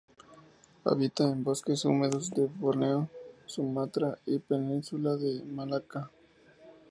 [0.83, 3.07] Habita en bosques húmedos de Borneo,
[3.45, 6.09] Sumatra y la península de Malaca.